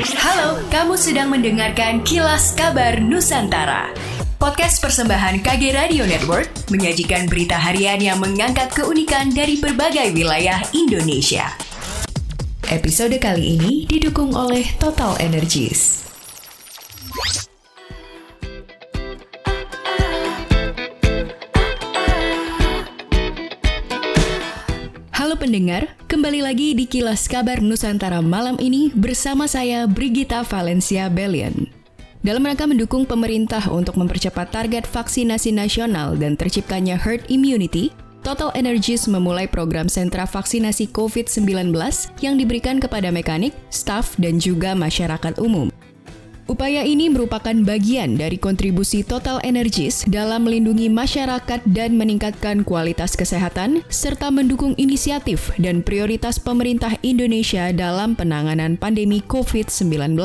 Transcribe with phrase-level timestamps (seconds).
[0.00, 3.92] Halo, kamu sedang mendengarkan Kilas Kabar Nusantara.
[4.40, 11.52] Podcast persembahan KG Radio Network menyajikan berita harian yang mengangkat keunikan dari berbagai wilayah Indonesia.
[12.72, 16.09] Episode kali ini didukung oleh Total Energies.
[25.30, 31.70] Halo pendengar, kembali lagi di Kilas Kabar Nusantara malam ini bersama saya Brigita Valencia Belian.
[32.26, 37.94] Dalam rangka mendukung pemerintah untuk mempercepat target vaksinasi nasional dan terciptanya herd immunity,
[38.26, 41.78] Total Energies memulai program sentra vaksinasi COVID-19
[42.26, 45.70] yang diberikan kepada mekanik, staf, dan juga masyarakat umum.
[46.60, 53.80] Upaya ini merupakan bagian dari kontribusi Total Energies dalam melindungi masyarakat dan meningkatkan kualitas kesehatan,
[53.88, 60.20] serta mendukung inisiatif dan prioritas pemerintah Indonesia dalam penanganan pandemi COVID-19.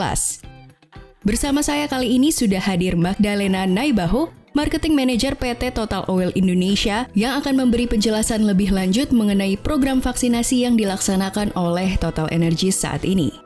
[1.23, 7.39] Bersama saya kali ini sudah hadir Magdalena Naibaho, Marketing Manager PT Total Oil Indonesia yang
[7.39, 13.44] akan memberi penjelasan lebih lanjut mengenai program vaksinasi yang dilaksanakan oleh Total Energies saat ini.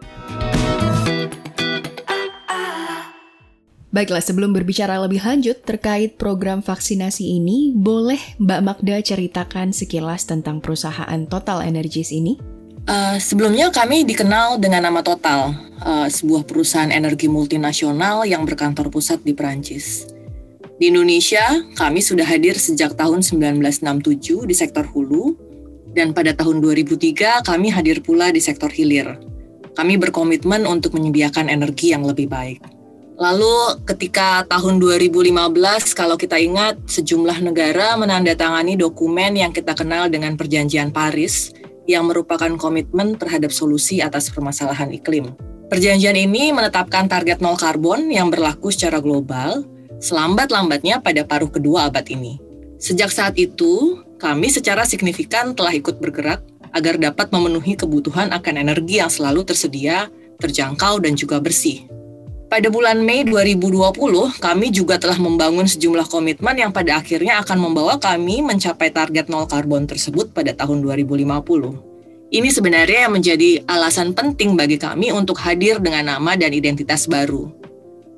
[3.89, 10.61] Baiklah, sebelum berbicara lebih lanjut terkait program vaksinasi ini, boleh Mbak Magda ceritakan sekilas tentang
[10.61, 12.37] perusahaan Total Energies ini?
[12.85, 19.25] Uh, sebelumnya kami dikenal dengan nama Total, uh, sebuah perusahaan energi multinasional yang berkantor pusat
[19.25, 20.05] di Perancis.
[20.77, 25.33] Di Indonesia, kami sudah hadir sejak tahun 1967 di sektor hulu,
[25.97, 29.17] dan pada tahun 2003 kami hadir pula di sektor hilir.
[29.73, 32.78] Kami berkomitmen untuk menyediakan energi yang lebih baik.
[33.19, 35.35] Lalu ketika tahun 2015
[35.91, 41.51] kalau kita ingat sejumlah negara menandatangani dokumen yang kita kenal dengan Perjanjian Paris
[41.83, 45.35] yang merupakan komitmen terhadap solusi atas permasalahan iklim.
[45.67, 49.67] Perjanjian ini menetapkan target nol karbon yang berlaku secara global
[49.99, 52.39] selambat-lambatnya pada paruh kedua abad ini.
[52.79, 56.39] Sejak saat itu, kami secara signifikan telah ikut bergerak
[56.71, 60.07] agar dapat memenuhi kebutuhan akan energi yang selalu tersedia,
[60.39, 61.98] terjangkau, dan juga bersih.
[62.49, 68.01] Pada bulan Mei 2020, kami juga telah membangun sejumlah komitmen yang pada akhirnya akan membawa
[68.01, 71.29] kami mencapai target nol karbon tersebut pada tahun 2050.
[72.33, 77.53] Ini sebenarnya yang menjadi alasan penting bagi kami untuk hadir dengan nama dan identitas baru.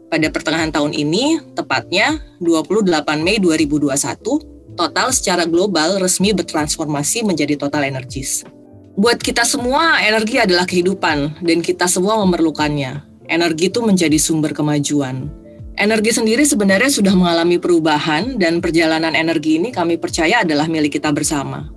[0.08, 2.88] Pada pertengahan tahun ini, tepatnya 28
[3.20, 4.48] Mei 2021,
[4.80, 8.48] Total secara global resmi bertransformasi menjadi Total Energies.
[8.96, 15.32] Buat kita semua, energi adalah kehidupan dan kita semua memerlukannya energi itu menjadi sumber kemajuan.
[15.80, 21.10] Energi sendiri sebenarnya sudah mengalami perubahan dan perjalanan energi ini kami percaya adalah milik kita
[21.16, 21.72] bersama.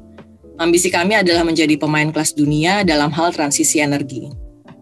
[0.58, 4.30] Ambisi kami adalah menjadi pemain kelas dunia dalam hal transisi energi.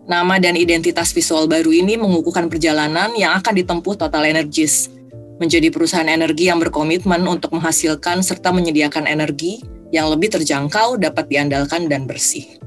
[0.08, 4.90] Nama dan identitas visual baru ini mengukuhkan perjalanan yang akan ditempuh Total Energies,
[5.38, 9.62] menjadi perusahaan energi yang berkomitmen untuk menghasilkan serta menyediakan energi
[9.94, 12.61] yang lebih terjangkau, dapat diandalkan, dan bersih.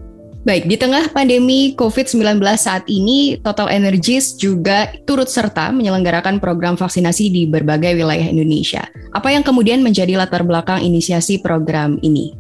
[0.46, 7.34] Baik, di tengah pandemi COVID-19 saat ini, Total Energies juga turut serta menyelenggarakan program vaksinasi
[7.34, 8.86] di berbagai wilayah Indonesia.
[9.10, 12.38] Apa yang kemudian menjadi latar belakang inisiasi program ini?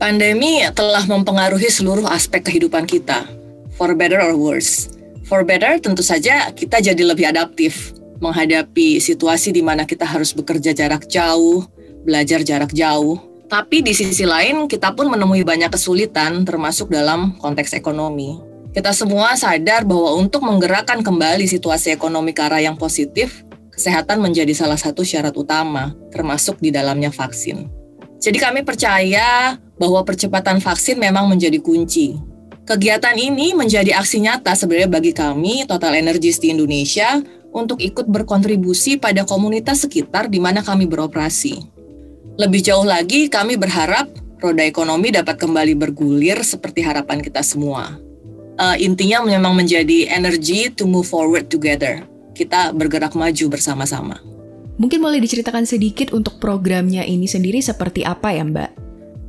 [0.00, 3.28] Pandemi telah mempengaruhi seluruh aspek kehidupan kita,
[3.76, 4.88] for better or worse.
[5.28, 7.92] For better tentu saja kita jadi lebih adaptif
[8.24, 11.68] menghadapi situasi di mana kita harus bekerja jarak jauh,
[12.08, 17.72] belajar jarak jauh, tapi di sisi lain, kita pun menemui banyak kesulitan, termasuk dalam konteks
[17.72, 18.36] ekonomi.
[18.76, 24.52] Kita semua sadar bahwa untuk menggerakkan kembali situasi ekonomi ke arah yang positif, kesehatan menjadi
[24.52, 27.72] salah satu syarat utama, termasuk di dalamnya vaksin.
[28.20, 32.20] Jadi kami percaya bahwa percepatan vaksin memang menjadi kunci.
[32.68, 39.00] Kegiatan ini menjadi aksi nyata sebenarnya bagi kami, Total Energies di Indonesia, untuk ikut berkontribusi
[39.00, 41.77] pada komunitas sekitar di mana kami beroperasi.
[42.38, 44.06] Lebih jauh lagi, kami berharap
[44.38, 47.98] roda ekonomi dapat kembali bergulir seperti harapan kita semua.
[48.54, 52.06] Uh, intinya memang menjadi energy to move forward together.
[52.38, 54.22] Kita bergerak maju bersama-sama.
[54.78, 58.70] Mungkin boleh diceritakan sedikit untuk programnya ini sendiri seperti apa ya Mbak?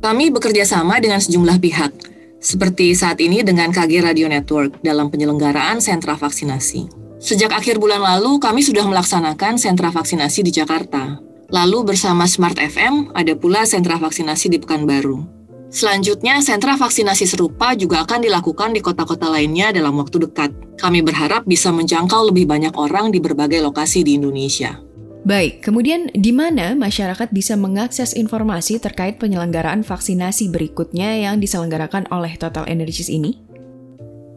[0.06, 1.92] Kami bekerja sama dengan sejumlah pihak,
[2.38, 6.86] seperti saat ini dengan KG Radio Network dalam penyelenggaraan sentra vaksinasi.
[7.18, 11.29] Sejak akhir bulan lalu, kami sudah melaksanakan sentra vaksinasi di Jakarta.
[11.50, 15.26] Lalu bersama Smart FM ada pula sentra vaksinasi di Pekanbaru.
[15.70, 20.50] Selanjutnya, sentra vaksinasi serupa juga akan dilakukan di kota-kota lainnya dalam waktu dekat.
[20.78, 24.78] Kami berharap bisa menjangkau lebih banyak orang di berbagai lokasi di Indonesia.
[25.26, 32.34] Baik, kemudian di mana masyarakat bisa mengakses informasi terkait penyelenggaraan vaksinasi berikutnya yang diselenggarakan oleh
[32.40, 33.36] Total Energies ini?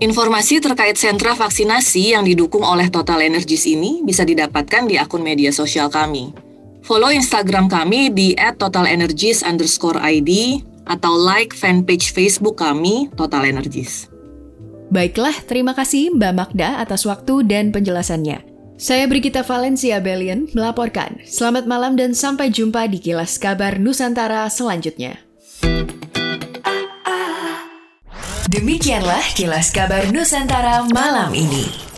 [0.03, 5.55] Informasi terkait sentra vaksinasi yang didukung oleh Total Energies ini bisa didapatkan di akun media
[5.55, 6.42] sosial kami.
[6.83, 14.11] Follow Instagram kami di @totalenergies underscore ID atau like fanpage Facebook kami Total Energies.
[14.91, 18.43] Baiklah, terima kasih Mbak Magda atas waktu dan penjelasannya.
[18.75, 21.23] Saya Brigita Valencia Belian melaporkan.
[21.23, 25.23] Selamat malam dan sampai jumpa di Kilas Kabar Nusantara selanjutnya.
[28.53, 31.92] Demikianlah kilas kabar Nusantara malam ini.